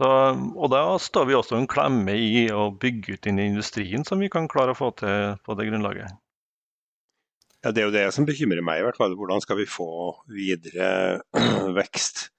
Så, 0.00 0.08
og 0.56 0.70
da 0.72 0.84
står 1.02 1.26
vi 1.28 1.36
også 1.36 1.58
en 1.58 1.68
klemme 1.68 2.14
i 2.16 2.46
å 2.54 2.70
bygge 2.70 3.18
ut 3.18 3.26
inn 3.28 3.40
i 3.42 3.50
industrien 3.50 4.06
som 4.06 4.22
vi 4.22 4.30
kan 4.32 4.46
klare 4.48 4.72
å 4.72 4.78
få 4.78 4.94
til 4.96 5.34
på 5.44 5.56
det 5.58 5.66
grunnlaget. 5.68 6.14
Ja, 7.60 7.72
Det 7.74 7.82
er 7.82 7.90
jo 7.90 7.96
det 7.98 8.06
som 8.16 8.24
bekymrer 8.28 8.62
meg, 8.64 8.80
i 8.80 8.86
hvert 8.86 8.96
fall. 8.96 9.12
Hvordan 9.18 9.42
skal 9.44 9.58
vi 9.58 9.66
få 9.68 9.90
videre 10.30 11.20
vekst? 11.80 12.30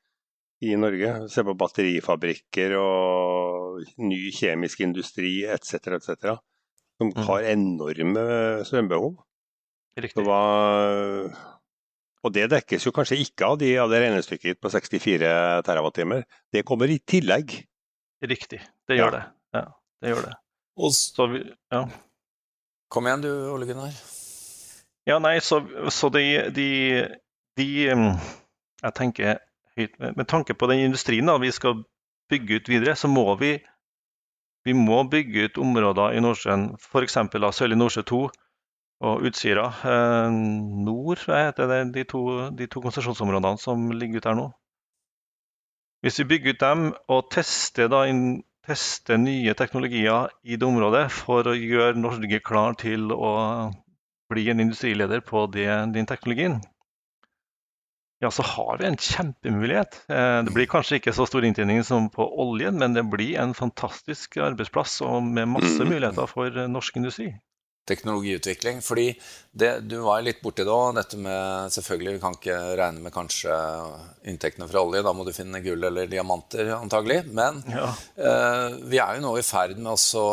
I 0.62 0.76
Norge. 0.78 1.14
Se 1.32 1.44
på 1.46 1.56
batterifabrikker 1.58 2.76
og 2.80 3.82
ny 4.06 4.22
kjemisk 4.36 4.84
industri 4.86 5.42
etc. 5.50 5.98
etc. 5.98 6.36
som 7.02 7.10
mm. 7.10 7.24
har 7.28 7.50
enorme 7.54 8.26
strømbehov. 8.68 9.16
Riktig. 10.02 10.24
Hva... 10.24 10.44
og 12.22 12.34
det 12.36 12.46
dekkes 12.54 12.86
jo 12.88 12.94
kanskje 12.96 13.20
ikke 13.26 13.50
av, 13.50 13.58
de, 13.60 13.74
av 13.82 13.92
det 13.92 14.04
regnestykket 14.06 14.62
på 14.62 14.72
64 14.72 15.34
TWh. 15.68 16.22
Det 16.54 16.64
kommer 16.68 16.94
i 16.94 17.02
tillegg. 17.04 17.58
Riktig, 18.22 18.62
det 18.88 19.00
gjør 19.00 19.10
ja. 19.10 19.18
det. 19.18 19.24
Ja, 19.58 19.66
det 20.02 20.14
gjør 20.14 20.26
det. 20.30 20.34
Og, 20.82 20.96
vi, 21.34 21.44
ja. 21.74 21.86
Kom 22.92 23.08
igjen 23.08 23.26
du, 23.26 23.32
Ole 23.52 23.68
Gunnar. 23.68 23.96
Ja, 25.10 25.18
nei, 25.18 25.40
så, 25.42 25.60
så 25.90 26.12
de, 26.14 26.24
de, 26.54 26.68
de, 27.58 27.68
mm, 27.98 28.12
Jeg 28.84 28.96
tenker 28.98 29.42
Med 30.00 30.28
tanke 30.28 30.54
på 30.54 30.70
den 30.72 30.86
industrien 30.88 31.30
da, 31.30 31.38
vi 31.42 31.52
skal 31.52 31.84
bygge 32.32 32.62
ut 32.62 32.70
videre, 32.72 32.96
så 32.96 33.10
må 33.12 33.26
vi, 33.40 33.56
vi 34.66 34.74
må 34.78 35.04
bygge 35.10 35.50
ut 35.50 35.60
områder 35.62 36.16
i 36.18 36.24
Nordsjøen, 36.24 36.72
f.eks. 36.80 37.18
Sørlig 37.58 37.80
Nordsjø 37.80 38.06
2 38.14 38.22
og 39.02 39.26
Utsira 39.26 39.66
eh, 39.90 40.36
nord, 40.86 41.24
heter 41.26 41.70
det, 41.72 41.82
de 41.96 42.06
to, 42.10 42.22
de 42.54 42.68
to 42.70 42.84
konsesjonsområdene 42.84 43.62
som 43.62 43.90
ligger 43.96 44.22
ute 44.22 44.30
her 44.30 44.38
nå. 44.38 44.48
Hvis 46.02 46.20
vi 46.22 46.30
bygger 46.34 46.56
ut 46.56 46.62
dem 46.62 46.88
og 47.14 47.30
tester, 47.34 47.90
da, 47.90 48.06
tester 48.66 49.18
nye 49.22 49.54
teknologier 49.58 50.30
i 50.44 50.58
det 50.58 50.68
området 50.68 51.08
for 51.14 51.50
å 51.50 51.58
gjøre 51.58 51.98
Norge 51.98 52.42
klar 52.46 52.78
til 52.82 53.10
å 53.14 53.34
bli 54.32 54.48
en 54.50 54.64
industrileder 54.64 55.22
på 55.26 55.46
det, 55.54 55.68
den 55.94 56.10
teknologien, 56.10 56.62
ja, 58.22 58.32
så 58.32 58.46
har 58.46 58.78
vi 58.78 58.86
en 58.88 58.98
kjempemulighet. 58.98 60.02
Eh, 60.08 60.40
det 60.46 60.54
blir 60.54 60.70
kanskje 60.70 61.00
ikke 61.02 61.14
så 61.18 61.26
stor 61.30 61.46
inntjening 61.48 61.82
som 61.88 62.10
på 62.14 62.28
oljen, 62.44 62.78
men 62.82 62.98
det 62.98 63.08
blir 63.10 63.40
en 63.42 63.56
fantastisk 63.58 64.38
arbeidsplass 64.38 65.00
og 65.08 65.24
med 65.26 65.50
masse 65.58 65.80
mm. 65.82 65.90
muligheter 65.90 66.30
for 66.30 66.62
norsk 66.70 67.02
industri 67.02 67.32
teknologiutvikling. 67.88 68.82
Fordi 68.82 69.20
det, 69.52 69.80
du 69.80 69.98
var 70.06 70.22
litt 70.24 70.42
borti 70.44 70.64
det 70.66 70.72
òg, 70.72 70.94
dette 70.96 71.18
med 71.20 71.72
Selvfølgelig, 71.74 72.16
vi 72.16 72.22
kan 72.22 72.38
ikke 72.38 72.58
regne 72.80 73.04
med 73.04 73.14
kanskje 73.14 73.56
inntektene 74.32 74.68
fra 74.70 74.84
olje. 74.86 75.04
Da 75.06 75.14
må 75.16 75.26
du 75.28 75.34
finne 75.36 75.64
gull 75.64 75.84
eller 75.90 76.10
diamanter, 76.12 76.72
antagelig. 76.78 77.22
Men 77.34 77.62
ja. 77.72 77.90
eh, 78.16 78.78
vi 78.92 79.02
er 79.02 79.18
jo 79.18 79.26
nå 79.26 79.36
i 79.40 79.46
ferd 79.46 79.78
med 79.80 79.94
også 79.96 80.24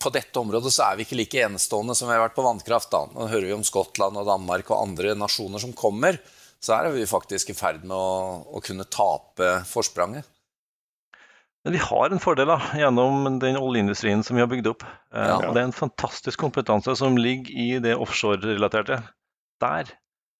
På 0.00 0.12
dette 0.14 0.40
området 0.40 0.72
så 0.74 0.88
er 0.90 0.98
vi 0.98 1.08
ikke 1.08 1.18
like 1.18 1.42
enestående 1.46 1.96
som 1.96 2.10
vi 2.10 2.16
har 2.16 2.24
vært 2.26 2.38
på 2.38 2.46
vannkraft. 2.46 2.92
da. 2.94 3.04
Nå 3.14 3.28
hører 3.32 3.50
vi 3.50 3.58
om 3.58 3.66
Skottland 3.66 4.20
og 4.20 4.28
Danmark 4.28 4.70
og 4.70 4.82
andre 4.82 5.16
nasjoner 5.18 5.62
som 5.62 5.74
kommer. 5.76 6.20
Så 6.64 6.72
er 6.78 6.94
vi 6.94 7.04
faktisk 7.08 7.52
i 7.52 7.56
ferd 7.56 7.82
med 7.84 7.96
å, 7.96 8.40
å 8.56 8.62
kunne 8.64 8.86
tape 8.88 9.58
forspranget. 9.68 10.24
Men 11.64 11.72
vi 11.72 11.80
har 11.80 12.12
en 12.12 12.20
fordel 12.20 12.50
da, 12.52 12.58
gjennom 12.76 13.38
den 13.40 13.56
oljeindustrien 13.56 14.20
som 14.24 14.36
vi 14.36 14.42
har 14.44 14.48
bygd 14.52 14.68
opp. 14.68 14.84
Eh, 14.84 15.28
ja. 15.28 15.38
Og 15.40 15.56
Det 15.56 15.62
er 15.62 15.68
en 15.70 15.76
fantastisk 15.76 16.40
kompetanse 16.40 16.92
som 17.00 17.16
ligger 17.16 17.52
i 17.56 17.68
det 17.84 17.96
offshore-relaterte 17.96 19.00
der. 19.64 19.92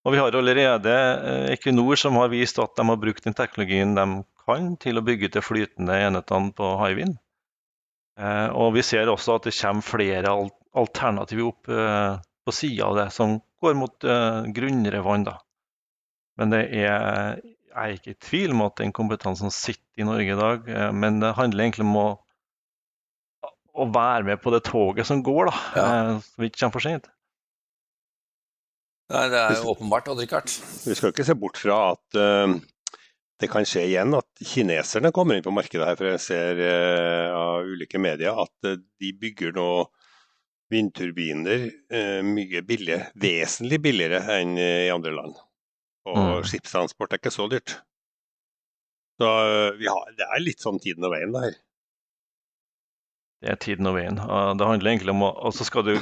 Og 0.05 0.13
vi 0.13 0.21
har 0.21 0.37
allerede 0.37 0.93
eh, 0.93 1.53
Equinor 1.55 1.97
som 2.01 2.21
har 2.21 2.33
vist 2.33 2.61
at 2.61 2.77
de 2.77 2.85
har 2.91 3.01
brukt 3.01 3.25
den 3.25 3.37
teknologien 3.37 3.97
de 3.97 4.07
kan 4.45 4.75
til 4.81 5.01
å 5.01 5.05
bygge 5.05 5.33
til 5.33 5.45
flytende 5.45 5.97
enhetene 6.09 6.53
på 6.57 6.75
Hywind. 6.83 7.17
Eh, 8.21 8.49
og 8.53 8.77
vi 8.77 8.85
ser 8.85 9.09
også 9.13 9.39
at 9.39 9.49
det 9.49 9.57
kommer 9.57 9.89
flere 9.95 10.37
alternativer 10.77 11.49
opp 11.49 11.73
på 12.45 12.53
sida 12.53 12.91
av 12.91 13.01
det, 13.01 13.09
som 13.17 13.39
går 13.65 13.77
mot 13.81 14.05
grunnere 14.53 15.01
vann. 15.07 15.25
da. 15.25 15.39
Men 16.41 16.51
det 16.51 16.65
er 16.75 17.41
jeg 17.75 17.91
er 17.91 17.97
ikke 17.97 18.13
i 18.15 18.21
tvil 18.23 18.53
om 18.55 18.63
at 18.69 18.77
den 18.79 18.93
kompetansen 18.95 19.51
sitter 19.51 20.03
i 20.03 20.07
Norge 20.07 20.31
i 20.31 20.39
dag, 20.39 20.69
eh, 20.71 20.93
men 20.95 21.19
det 21.23 21.35
handler 21.35 21.65
egentlig 21.65 21.87
om 21.89 21.97
å, 21.99 22.07
å 23.75 23.87
være 23.91 24.29
med 24.29 24.43
på 24.43 24.53
det 24.55 24.63
toget 24.69 25.09
som 25.09 25.25
går, 25.27 25.51
da, 25.51 25.57
ja. 25.75 25.87
Eh, 25.87 26.21
så 26.23 26.43
vi 26.43 26.51
ikke 26.51 26.61
kommer 26.61 26.77
for 26.77 26.87
sent. 26.87 27.11
Nei, 29.11 29.25
Det 29.33 29.41
er 29.41 29.59
jo 29.59 29.73
åpenbart, 29.75 30.07
Odd-Rikard. 30.13 30.55
Vi 30.87 30.95
skal 30.97 31.11
ikke 31.11 31.27
se 31.27 31.37
bort 31.37 31.59
fra 31.61 31.81
at 31.91 32.17
uh, 32.17 32.55
det 33.43 33.51
kan 33.53 33.67
skje 33.69 33.83
igjen 33.91 34.17
at 34.17 34.47
kineserne 34.49 35.11
kommer 35.13 35.37
inn 35.37 35.45
på 35.45 35.53
markedet 35.53 35.91
her. 35.91 35.99
For 35.99 36.09
jeg 36.09 36.23
ser 36.25 36.63
uh, 36.65 37.35
av 37.37 37.69
ulike 37.69 38.01
medier 38.01 38.41
at 38.41 38.71
uh, 38.71 38.79
de 38.81 39.11
bygger 39.21 39.53
nå 39.59 39.69
vindturbiner 40.73 41.67
mye 42.25 42.63
billigere, 42.67 43.11
vesentlig 43.21 43.79
billigere 43.85 44.23
enn 44.41 44.57
i 44.59 44.89
andre 44.91 45.13
land. 45.15 45.37
Og 46.05 46.21
mm. 46.21 46.47
skipstransport 46.51 47.13
er 47.13 47.23
ikke 47.23 47.33
så 47.33 47.49
dyrt. 47.51 47.79
Så 49.21 49.31
øh, 49.31 49.85
har, 49.87 50.13
det 50.19 50.27
er 50.27 50.43
litt 50.43 50.65
sånn 50.65 50.81
tiden 50.83 51.07
og 51.07 51.15
veien, 51.15 51.33
det 51.35 51.47
her. 51.47 51.59
Det 53.45 53.51
er 53.53 53.59
tiden 53.61 53.89
og 53.91 53.99
veien. 53.99 54.17
Det 54.19 54.69
handler 54.69 54.95
egentlig 54.95 55.13
om 55.13 55.27
å 55.27 55.35
altså 55.49 55.67
skal 55.69 55.85
du, 55.87 55.95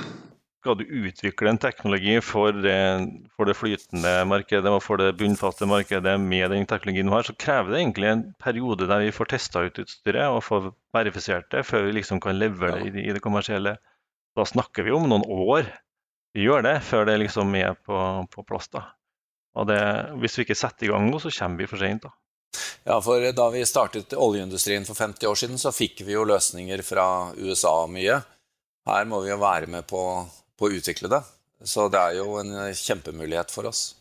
skal 0.62 0.76
du 0.78 0.85
utvikle 0.87 1.50
en 1.50 1.61
teknologi 1.61 2.14
for 2.23 2.54
det, 2.54 2.78
for 3.35 3.50
det, 3.50 3.56
flytende 3.59 4.12
markedet 4.30 4.71
og 4.71 4.78
for 4.85 5.02
det 5.02 5.11
bunnfaste 5.18 5.66
markedet 5.66 6.14
med 6.23 6.54
den 6.54 6.68
teknologien 6.71 7.11
du 7.11 7.14
har, 7.16 7.26
så 7.26 7.35
krever 7.35 7.75
det 7.75 7.80
egentlig 7.82 8.12
en 8.12 8.25
periode 8.42 8.87
der 8.87 9.02
vi 9.02 9.14
får 9.16 9.32
testa 9.35 9.64
ut 9.66 9.82
utstyret 9.82 10.30
og 10.30 10.44
får 10.47 10.71
verifisert 10.94 11.50
det, 11.54 11.66
før 11.66 11.88
vi 11.88 11.99
liksom 11.99 12.23
kan 12.23 12.38
levere 12.38 12.78
det 12.78 12.94
i, 12.94 13.09
i 13.11 13.16
det 13.16 13.25
kommersielle. 13.25 13.76
Da 14.38 14.47
snakker 14.49 14.87
vi 14.87 14.94
om 14.94 15.11
noen 15.11 15.26
år. 15.26 15.66
Vi 16.32 16.47
gjør 16.47 16.62
det 16.64 16.78
før 16.87 17.11
det 17.11 17.18
liksom 17.26 17.52
er 17.59 17.75
på, 17.76 17.99
på 18.32 18.47
plass. 18.49 18.71
da. 18.73 18.87
Og 19.59 19.68
det, 19.68 19.80
hvis 20.23 20.38
vi 20.38 20.47
ikke 20.47 20.59
setter 20.59 20.88
i 20.88 20.92
gang 20.92 21.11
nå, 21.11 21.21
så 21.21 21.32
kommer 21.35 21.62
vi 21.62 21.68
for 21.71 21.82
sent. 21.82 22.06
Da. 22.06 22.12
Ja, 22.88 22.99
for 23.04 23.25
Da 23.37 23.49
vi 23.52 23.64
startet 23.68 24.14
oljeindustrien 24.16 24.87
for 24.88 24.99
50 24.99 25.28
år 25.28 25.40
siden, 25.40 25.59
så 25.61 25.73
fikk 25.73 26.04
vi 26.06 26.16
jo 26.16 26.26
løsninger 26.28 26.82
fra 26.87 27.06
USA 27.37 27.75
mye. 27.87 28.21
Her 28.88 29.09
må 29.09 29.23
vi 29.23 29.30
jo 29.30 29.40
være 29.40 29.68
med 29.71 29.87
på, 29.88 30.02
på 30.59 30.68
å 30.68 30.78
utvikle 30.78 31.11
det. 31.12 31.23
Så 31.64 31.87
det 31.92 32.00
er 32.00 32.18
jo 32.18 32.38
en 32.40 32.56
kjempemulighet 32.75 33.52
for 33.54 33.68
oss. 33.71 33.92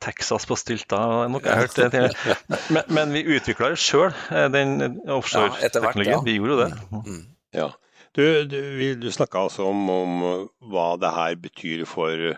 Texas 0.00 0.46
på 0.48 0.56
stylta, 0.58 0.98
noe 1.30 1.42
jeg 1.44 1.52
har 1.52 1.66
hørt. 1.66 1.76
Det. 1.92 2.36
Men, 2.72 2.88
men 2.88 3.12
vi 3.14 3.22
utvikla 3.36 3.74
det 3.74 3.82
sjøl, 3.82 4.10
eh, 4.32 4.48
den 4.50 4.80
offshore-teknologien. 5.12 6.16
Ja, 6.16 6.22
vi 6.24 6.38
gjorde 6.38 6.54
jo 6.54 6.62
det. 6.62 6.70
Mm. 7.04 7.20
Ja. 7.54 7.68
Du, 8.16 8.24
du, 8.48 8.58
du 8.98 9.08
snakka 9.12 9.44
altså 9.46 9.68
om, 9.68 9.84
om, 9.92 10.24
hva 10.72 10.88
det 10.98 11.12
her 11.14 11.36
betyr 11.38 11.84
for 11.86 12.32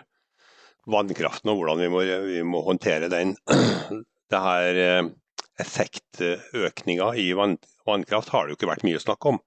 vannkraften 0.89 1.51
og 1.51 1.61
hvordan 1.61 1.81
vi 1.83 1.89
må, 1.91 2.03
vi 2.25 2.41
må 2.47 2.63
håndtere 2.65 3.11
den. 3.11 3.35
Det 4.31 4.39
her 4.39 4.77
eh, 4.79 5.07
Effektøkninga 5.59 7.11
i 7.19 7.31
vann, 7.37 7.57
vannkraft 7.85 8.31
har 8.31 8.45
det 8.45 8.53
jo 8.53 8.59
ikke 8.59 8.69
vært 8.69 8.85
mye 8.87 9.01
snakk 9.01 9.25
om, 9.27 9.41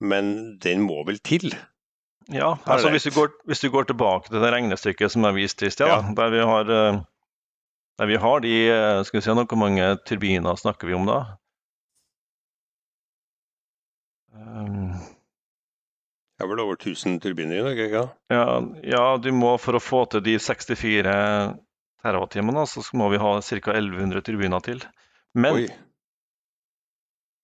men 0.00 0.28
den 0.62 0.84
må 0.86 1.00
vel 1.08 1.18
til? 1.18 1.50
Ja, 2.32 2.56
altså 2.64 2.90
hvis, 2.90 3.06
du 3.06 3.14
går, 3.14 3.34
hvis 3.46 3.62
du 3.62 3.68
går 3.70 3.86
tilbake 3.90 4.30
til 4.30 4.42
det 4.42 4.52
regnestykket 4.54 5.12
som 5.12 5.26
jeg 5.28 5.36
viste 5.36 5.68
i 5.68 5.74
sted, 5.74 5.90
ja. 5.90 6.00
der, 6.16 6.32
vi 6.34 6.46
har, 6.50 6.70
eh, 6.70 7.00
der 8.00 8.10
vi 8.10 8.22
har 8.22 8.46
de 8.46 8.54
eh, 8.70 9.02
skal 9.06 9.20
vi 9.20 9.24
se, 9.26 9.34
Hvor 9.34 9.60
mange 9.60 9.90
turbiner 10.06 10.58
snakker 10.58 10.90
vi 10.90 10.94
om 10.94 11.06
da? 11.06 11.20
Um, 14.36 14.94
det 16.36 16.44
er 16.44 16.50
vel 16.50 16.60
over 16.60 16.76
1000 16.76 17.16
turbiner 17.24 17.56
i 17.56 17.64
dag, 17.64 17.78
ikke 17.80 18.02
ja, 18.32 18.44
ja, 18.84 19.04
du 19.16 19.30
må 19.32 19.54
for 19.62 19.78
å 19.78 19.80
få 19.80 20.02
til 20.12 20.24
de 20.26 20.36
64 20.42 21.14
terawattimene, 22.04 22.66
så 22.68 22.84
må 22.98 23.08
vi 23.12 23.20
ha 23.22 23.32
ca. 23.40 23.72
1100 23.72 24.24
turbiner 24.26 24.64
til. 24.64 24.84
Men 25.36 25.62
Oi. 25.62 25.64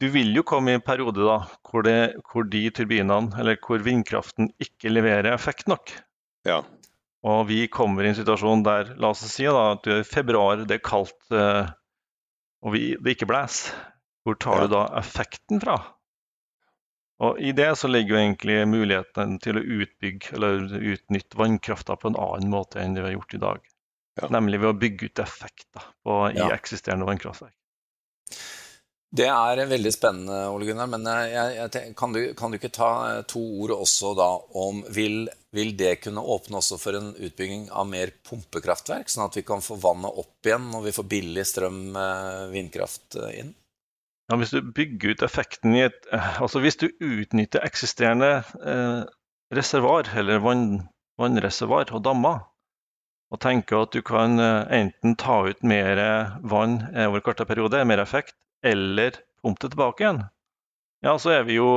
du 0.03 0.09
vil 0.13 0.37
jo 0.37 0.45
komme 0.47 0.75
i 0.75 0.77
en 0.77 0.85
periode 0.85 1.25
da, 1.25 1.39
hvor, 1.69 1.87
det, 1.89 2.21
hvor 2.29 2.45
de 2.53 2.67
turbinene, 2.75 3.33
eller 3.41 3.57
hvor 3.65 3.81
vindkraften 3.85 4.53
ikke 4.63 4.93
leverer 4.93 5.33
effekt 5.33 5.73
nok. 5.73 5.95
Ja. 6.49 6.61
Og 7.25 7.47
vi 7.49 7.65
kommer 7.73 8.05
i 8.05 8.11
en 8.11 8.19
situasjon 8.19 8.65
der 8.67 8.93
la 9.01 9.13
oss 9.15 9.25
si 9.31 9.47
da, 9.47 9.73
at 9.77 9.89
i 9.89 10.03
februar, 10.05 10.67
det 10.67 10.81
er 10.81 10.85
kaldt 10.85 11.33
eh, 11.33 11.73
og 12.63 12.77
vi, 12.77 12.93
det 13.01 13.17
ikke 13.17 13.31
blåser. 13.31 13.73
Hvor 14.23 14.37
tar 14.39 14.61
ja. 14.61 14.67
du 14.67 14.75
da 14.77 14.85
effekten 15.01 15.63
fra? 15.63 15.81
Og 17.23 17.39
I 17.39 17.53
det 17.55 17.71
så 17.79 17.91
ligger 17.91 18.17
jo 18.17 18.21
egentlig 18.21 18.57
muligheten 18.67 19.37
til 19.43 19.59
å 19.61 19.63
utbygge 19.63 20.35
eller 20.35 20.65
utnytte 20.95 21.39
vannkrafta 21.39 21.97
på 21.97 22.11
en 22.11 22.19
annen 22.19 22.51
måte 22.51 22.83
enn 22.83 22.97
det 22.97 23.05
vi 23.05 23.13
har 23.13 23.19
gjort 23.21 23.37
i 23.37 23.43
dag. 23.45 23.69
Ja. 24.21 24.29
Nemlig 24.35 24.61
ved 24.61 24.73
å 24.73 24.79
bygge 24.79 25.09
ut 25.09 25.23
effekter 25.23 25.85
på, 26.03 26.17
i 26.35 26.49
eksisterende 26.51 27.07
vannkraftverk. 27.09 27.55
Det 29.13 29.27
er 29.29 29.61
veldig 29.69 29.91
spennende, 29.93 30.37
Ole 30.49 30.67
Gunnar. 30.71 30.89
Men 30.89 31.05
jeg, 31.05 31.57
jeg, 31.59 31.95
kan, 31.97 32.15
du, 32.17 32.21
kan, 32.37 32.53
du, 32.53 32.57
ikke 32.57 32.73
ta 32.73 32.91
eh, 33.11 33.23
to 33.29 33.43
ord 33.61 33.75
også 33.77 34.15
da 34.17 34.29
om 34.63 34.81
vil, 34.89 35.27
vil, 35.53 35.75
det 35.77 35.99
kunne 36.01 36.25
åpne 36.25 36.63
også 36.63 36.79
for 36.81 36.97
en 36.97 37.11
utbygging 37.13 37.67
av 37.69 37.91
mer 37.91 38.15
pumpekraftverk, 38.25 39.13
sånn 39.13 39.27
at 39.27 39.37
vi 39.37 39.45
kan 39.45 39.65
få 39.65 39.77
vannet 39.81 40.23
opp 40.23 40.49
igjen 40.49 40.71
når 40.73 40.87
vi 40.89 40.95
får 40.97 41.11
billig 41.13 41.45
strøm 41.49 41.83
eh, 41.93 42.47
vindkraft 42.55 43.21
eh, 43.21 43.43
inn? 43.43 43.53
Ja, 44.33 44.37
hvis 44.41 44.55
du 44.55 44.63
bygger 44.65 45.13
ut 45.13 45.23
effekten 45.27 45.75
i 45.77 45.83
et 45.85 46.07
eh, 46.09 46.29
Altså 46.41 46.63
hvis 46.65 46.79
du 46.81 46.87
utnytter 47.05 47.67
eksisterende 47.67 48.31
eh, 48.65 49.03
reservoar, 49.53 50.09
eller 50.17 50.39
vann, 50.41 50.63
vannreservoar 51.21 51.93
og 51.93 52.01
dammer, 52.07 52.39
og 53.29 53.41
tenker 53.45 53.83
at 53.85 53.93
du 53.93 54.01
kan 54.01 54.41
eh, 54.41 54.71
enten 54.79 55.19
ta 55.21 55.43
ut 55.45 55.61
mer 55.61 56.01
vann 56.49 56.79
over 57.05 57.21
kortere 57.21 57.51
periode, 57.51 57.85
mer 57.85 58.01
effekt, 58.01 58.33
eller 58.65 59.21
pumpe 59.45 59.67
det 59.67 59.75
tilbake 59.75 60.07
igjen, 60.07 60.23
ja, 61.05 61.19
så 61.21 61.35
er 61.37 61.45
vi 61.45 61.59
jo 61.59 61.69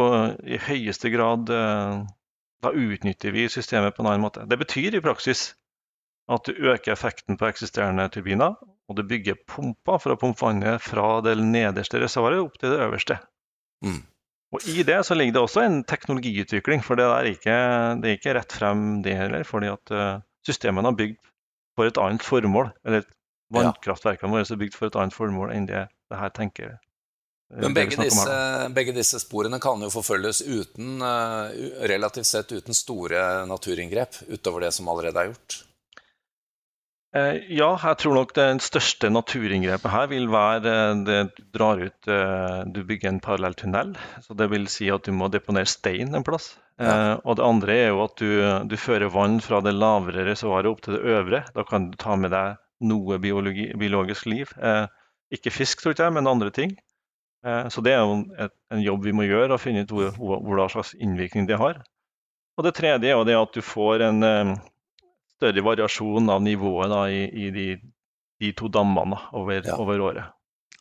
i 0.47 0.55
høyeste 0.55 1.11
grad 1.11 1.51
Da 1.51 2.71
utnytter 2.71 3.35
vi 3.35 3.49
systemet 3.51 3.97
på 3.97 4.03
en 4.03 4.07
annen 4.13 4.23
måte. 4.23 4.45
Det 4.47 4.57
betyr 4.63 4.95
i 4.95 5.03
praksis 5.03 5.57
at 6.31 6.47
du 6.47 6.55
øker 6.55 6.93
effekten 6.93 7.35
på 7.37 7.49
eksisterende 7.51 8.07
turbiner, 8.13 8.55
og 8.89 8.97
du 8.99 9.03
bygger 9.07 9.39
pumper 9.49 10.01
for 10.01 10.13
å 10.13 10.19
pumpe 10.19 10.45
vannet 10.45 10.83
fra 10.83 11.19
det 11.25 11.37
nederste 11.41 12.01
reservoaret 12.03 12.43
opp 12.43 12.59
til 12.61 12.73
det 12.73 12.83
øverste. 12.85 13.17
Mm. 13.85 14.03
Og 14.55 14.67
I 14.71 14.85
det 14.87 15.01
så 15.07 15.17
ligger 15.17 15.35
det 15.35 15.43
også 15.43 15.65
en 15.65 15.81
teknologiutvikling, 15.87 16.83
for 16.85 16.99
det 16.99 17.07
er 17.09 17.31
ikke, 17.33 17.57
det 18.01 18.11
er 18.11 18.19
ikke 18.19 18.35
rett 18.37 18.55
frem 18.55 18.85
det 19.05 19.17
heller. 19.17 19.43
fordi 19.43 19.71
at 19.73 19.91
uh, 19.91 20.21
systemene 20.45 20.93
er 20.93 20.99
bygd 21.01 21.19
for 21.75 21.89
et 21.89 21.99
annet 21.99 22.23
formål. 22.23 22.71
Eller 22.87 23.03
vannkraftverkene 23.53 24.31
våre 24.31 24.47
er 24.47 24.61
bygd 24.61 24.77
for 24.77 24.89
et 24.89 24.97
annet 25.01 25.17
formål 25.17 25.53
enn 25.55 25.67
det 25.69 25.87
det 26.11 26.21
her 26.21 26.29
tenker. 26.29 26.75
Uh, 27.53 27.61
Men 27.65 27.75
begge 27.77 27.97
disse, 27.99 28.39
begge 28.73 28.95
disse, 28.95 29.19
sporene 29.21 29.59
kan 29.61 29.81
jo 29.81 29.91
forfølges 29.93 30.43
uten, 30.45 31.01
uh, 31.01 31.49
relativt 31.89 32.29
sett 32.29 32.53
uten 32.53 32.77
store 32.77 33.45
naturinngrep 33.49 34.21
utover 34.29 34.67
det 34.67 34.73
som 34.77 34.89
allerede 34.91 35.21
er 35.21 35.33
gjort? 35.33 35.59
Eh, 37.15 37.37
ja, 37.55 37.69
jeg 37.79 37.97
tror 38.01 38.17
nok 38.17 38.33
det 38.35 38.45
største 38.65 39.07
naturinngrepet 39.13 39.91
her 39.93 40.09
vil 40.11 40.25
være 40.31 40.71
eh, 40.71 41.03
det 41.07 41.19
du 41.37 41.43
drar 41.55 41.79
ut 41.79 42.09
eh, 42.11 42.57
Du 42.75 42.81
bygger 42.83 43.13
en 43.13 43.21
parallell 43.23 43.55
tunnel. 43.55 43.93
Så 44.25 44.35
det 44.35 44.49
vil 44.51 44.67
si 44.71 44.89
at 44.91 45.07
du 45.07 45.13
må 45.15 45.29
deponere 45.31 45.69
stein 45.69 46.11
en 46.11 46.25
plass. 46.27 46.55
Ja. 46.75 47.21
Og 47.23 47.37
det 47.39 47.45
andre 47.47 47.75
er 47.85 47.93
jo 47.93 48.01
at 48.03 48.19
du, 48.19 48.27
du 48.67 48.75
fører 48.75 49.07
vann 49.13 49.39
fra 49.39 49.61
det 49.63 49.71
lavere 49.77 50.25
reservoaret 50.27 50.67
opp 50.73 50.81
til 50.83 50.97
det 50.97 51.13
øvre. 51.15 51.45
Da 51.55 51.63
kan 51.63 51.87
du 51.93 51.95
ta 52.01 52.17
med 52.19 52.33
deg 52.35 52.57
noe 52.83 53.15
biologi, 53.23 53.69
biologisk 53.79 54.27
liv. 54.27 54.51
Ikke 55.31 55.53
fisk, 55.55 55.85
tror 55.85 55.95
jeg, 55.95 56.11
men 56.11 56.27
andre 56.27 56.51
ting. 56.51 56.73
Så 57.71 57.79
det 57.85 57.93
er 57.95 58.03
jo 58.03 58.17
en 58.43 58.83
jobb 58.83 59.07
vi 59.07 59.15
må 59.15 59.23
gjøre, 59.23 59.55
å 59.55 59.61
finne 59.61 59.85
ut 59.85 59.93
hvor, 59.95 60.65
slags 60.73 60.91
innvirkning 60.99 61.47
det 61.47 61.61
har. 61.63 61.79
Og 62.59 62.67
det 62.67 62.75
tredje 62.75 63.07
er 63.07 63.15
jo 63.15 63.23
det 63.23 63.39
at 63.39 63.55
du 63.55 63.63
får 63.63 64.03
en 64.09 64.19
større 65.35 65.65
variasjon 65.65 66.31
av 66.31 66.41
nivået 66.43 66.91
da, 66.91 67.03
i, 67.11 67.25
i 67.27 67.51
de, 67.53 67.67
de, 68.41 68.53
to 68.57 68.71
dammene 68.71 69.19
over, 69.35 69.61
ja. 69.61 69.77
over, 69.81 70.07
året. 70.11 70.33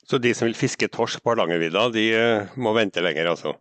Så 0.05 0.21
de 0.21 0.35
som 0.37 0.49
vil 0.49 0.57
fiske 0.59 0.89
torsk 0.93 1.23
på 1.25 1.33
Hardangervidda, 1.33 1.89
de 1.95 2.09
uh, 2.13 2.57
må 2.61 2.75
vente 2.77 3.03
lenger, 3.05 3.31
altså? 3.33 3.55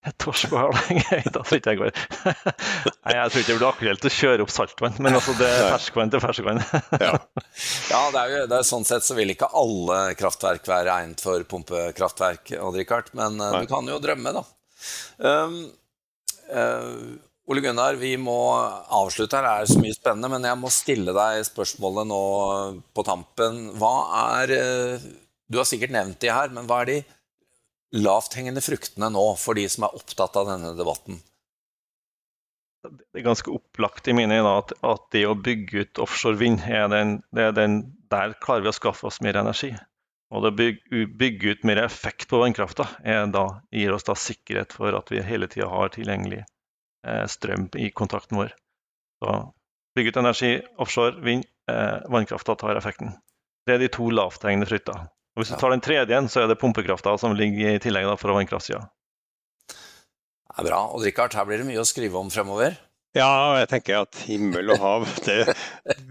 Torsk 0.22 0.48
på 0.48 0.56
Hardangervidda 0.56 1.42
tror 1.44 1.58
ikke 1.60 1.74
jeg 1.74 1.80
går. 1.82 2.04
Nei, 3.04 3.16
jeg 3.18 3.32
tror 3.32 3.42
ikke 3.42 3.50
det 3.50 3.58
blir 3.58 3.68
aktuelt 3.68 4.06
å 4.08 4.12
kjøre 4.16 4.46
opp 4.46 4.54
saltvann, 4.54 4.96
men 5.04 5.18
altså 5.18 5.34
det 5.36 5.50
er 5.50 5.66
ferskvann 5.74 6.12
til 6.12 6.24
ferskvann. 6.24 6.62
ja, 6.96 7.12
ja 7.92 8.04
det 8.14 8.22
er 8.22 8.32
jo, 8.32 8.44
det 8.50 8.60
er 8.60 8.70
sånn 8.70 8.88
sett 8.88 9.06
så 9.06 9.18
vil 9.18 9.34
ikke 9.34 9.50
alle 9.60 10.00
kraftverk 10.18 10.70
være 10.72 10.96
egnet 11.02 11.24
for 11.24 11.44
pumpekraftverk, 11.52 12.56
Odd 12.64 12.80
Rikard, 12.80 13.12
men 13.20 13.36
uh, 13.44 13.60
du 13.60 13.68
kan 13.70 13.92
jo 13.92 14.00
drømme, 14.02 14.32
da. 14.40 14.46
Um, 15.20 15.60
uh, 16.48 17.29
Ole 17.48 17.62
Gunnar, 17.64 17.96
vi 17.98 18.12
må 18.20 18.36
avslutte 18.94 19.38
her. 19.38 19.46
Det 19.46 19.54
er 19.62 19.70
så 19.72 19.80
mye 19.82 19.96
spennende, 19.96 20.28
men 20.30 20.44
jeg 20.46 20.58
må 20.60 20.70
stille 20.74 21.14
deg 21.16 21.46
spørsmålet 21.48 22.10
nå 22.10 22.20
på 22.94 23.04
tampen. 23.06 23.64
Hva 23.80 23.94
er 24.36 24.52
eh, 24.54 25.08
Du 25.50 25.58
har 25.58 25.66
sikkert 25.66 25.94
nevnt 25.94 26.20
de 26.22 26.30
her, 26.30 26.52
men 26.54 26.68
hva 26.70 26.82
er 26.84 26.92
de 26.92 27.00
lavthengende 27.98 28.62
fruktene 28.62 29.08
nå 29.10 29.24
for 29.40 29.58
de 29.58 29.66
som 29.72 29.88
er 29.88 29.96
opptatt 29.98 30.36
av 30.38 30.46
denne 30.52 30.76
debatten? 30.78 31.18
Det 32.86 33.18
er 33.18 33.26
ganske 33.26 33.50
opplagt 33.52 34.06
i 34.08 34.14
mine 34.16 34.38
øyne 34.38 34.52
at, 34.62 35.02
det 35.12 35.26
å 35.28 35.34
bygge 35.36 35.82
ut 35.82 36.00
offshore 36.06 36.38
vind, 36.40 36.62
er 36.64 36.86
den, 36.92 37.18
er 37.36 37.50
den, 37.56 37.80
der 38.12 38.36
klarer 38.40 38.64
vi 38.64 38.70
å 38.70 38.76
skaffe 38.78 39.10
oss 39.10 39.18
mer 39.24 39.36
energi. 39.42 39.74
Og 40.30 40.46
det 40.46 40.52
å 40.54 41.02
bygge, 41.18 41.56
ut 41.56 41.66
mer 41.66 41.82
effekt 41.82 42.30
på 42.30 42.38
vannkrafta 42.40 42.86
gir 43.02 43.92
oss 43.92 44.06
da 44.06 44.14
sikkerhet 44.14 44.72
for 44.78 44.94
at 44.94 45.10
vi 45.10 45.26
hele 45.26 45.50
tida 45.50 45.66
har 45.68 45.90
tilgjengelig 45.96 46.44
strøm 47.30 47.68
i 47.80 47.90
kontakten 47.96 48.38
vår. 48.40 48.52
Så 49.20 49.36
bygge 49.96 50.12
ut 50.12 50.20
energi, 50.22 50.52
offshore, 50.78 51.20
vind, 51.24 51.44
eh, 51.70 51.98
vannkrafta 52.08 52.56
tar 52.56 52.76
effekten. 52.76 53.14
Det 53.66 53.74
er 53.74 53.82
de 53.82 53.88
to 53.92 54.10
lavthengende 54.10 54.68
frukter. 54.68 55.08
Og 55.36 55.42
hvis 55.42 55.52
du 55.52 55.58
tar 55.60 55.70
den 55.74 55.84
tredje, 55.84 56.20
så 56.28 56.42
er 56.42 56.50
det 56.50 56.58
pumpekrafta 56.60 57.16
som 57.18 57.36
ligger 57.36 57.76
i 57.76 57.82
tillegg 57.82 58.08
da, 58.08 58.16
fra 58.18 58.34
vannkraftsida. 58.34 58.82
Det 59.70 60.58
er 60.58 60.66
bra. 60.66 60.80
Og 60.90 61.04
Richard, 61.04 61.34
her 61.36 61.46
blir 61.46 61.62
det 61.62 61.68
mye 61.68 61.82
å 61.82 61.88
skrive 61.88 62.18
om 62.18 62.32
fremover? 62.32 62.78
Ja, 63.16 63.58
jeg 63.58 63.68
tenker 63.72 64.04
at 64.04 64.18
himmel 64.28 64.70
og 64.70 64.82
hav 64.82 65.06
det, 65.26 65.54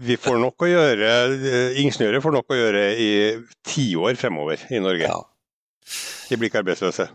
Vi 0.04 0.18
får 0.20 0.36
nok 0.40 0.66
å 0.66 0.68
gjøre, 0.68 1.12
ingeniører 1.80 2.20
får 2.20 2.34
nok 2.36 2.52
å 2.52 2.58
gjøre 2.58 2.82
i 3.00 3.10
tiår 3.64 4.18
fremover 4.20 4.66
i 4.68 4.82
Norge. 4.84 5.08
Ja. 5.08 5.20
De 6.28 6.36
blir 6.36 6.50
ikke 6.50 6.60
arbeidsløse. 6.60 7.08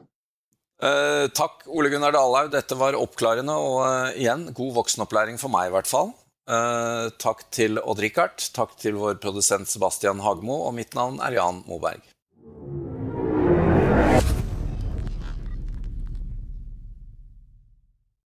Uh, 0.75 1.31
takk, 1.31 1.63
Ole 1.71 1.87
Gunnar 1.89 2.11
Dalhaug. 2.11 2.49
Dette 2.51 2.75
var 2.75 2.97
oppklarende 2.99 3.53
og 3.55 3.77
uh, 3.85 4.11
igjen 4.19 4.49
god 4.55 4.73
voksenopplæring 4.81 5.39
for 5.39 5.53
meg, 5.53 5.69
i 5.69 5.75
hvert 5.75 5.87
fall. 5.87 6.11
Uh, 6.45 7.07
takk 7.21 7.45
til 7.55 7.79
Odd-Rikard, 7.79 8.43
takk 8.53 8.75
til 8.81 8.99
vår 8.99 9.15
produsent 9.23 9.71
Sebastian 9.71 10.19
Hagmo, 10.21 10.59
og 10.67 10.75
mitt 10.77 10.93
navn 10.97 11.21
er 11.23 11.37
Jan 11.39 11.63
Moberg. 11.69 12.03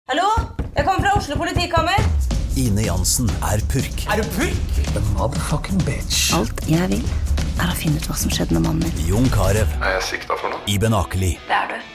Hallo? 0.05 0.29
Jeg 0.75 0.86
kommer 0.86 1.01
fra 1.01 1.15
Oslo 1.17 1.39
politikammer. 1.39 2.05
Ine 2.62 2.86
Jansen 2.86 3.27
er 3.43 3.63
purk. 3.73 4.05
Er 4.12 4.21
du 4.21 4.29
purk? 4.38 4.77
The 4.93 5.01
motherfucking 5.15 5.81
bitch. 5.88 6.29
Alt 6.38 6.62
jeg 6.69 6.93
vil, 6.93 7.03
er 7.58 7.73
å 7.73 7.75
finne 7.79 7.97
ut 7.97 8.08
hva 8.12 8.21
som 8.21 8.31
skjedde 8.31 8.60
med 8.60 8.67
mannen 8.69 8.86
min. 8.86 9.03
Jon 9.10 9.27
Carew. 9.34 9.65
Er 9.81 9.97
jeg 9.97 10.08
sikta 10.13 10.38
for 10.38 10.53
noe? 10.53 10.62
Iben 10.69 10.93
Akeli. 10.95 11.34
Det 11.49 11.58
er 11.58 11.73
du. 11.73 11.94